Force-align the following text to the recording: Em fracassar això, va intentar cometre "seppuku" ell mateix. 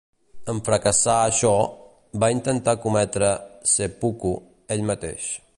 Em 0.53 0.61
fracassar 0.69 1.17
això, 1.25 1.51
va 2.25 2.31
intentar 2.37 2.77
cometre 2.87 3.33
"seppuku" 3.77 4.37
ell 4.77 4.87
mateix. 4.93 5.33